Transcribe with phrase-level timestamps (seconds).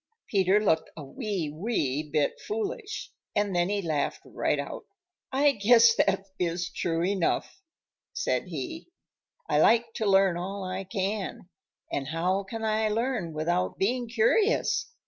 [0.27, 4.83] Peter looked a wee, wee bit foolish, and then he laughed right out.
[5.31, 7.61] "I guess that is true enough,"
[8.11, 8.87] said he.
[9.47, 11.49] "I like to learn all I can,
[11.91, 14.89] and how can I learn without being curious?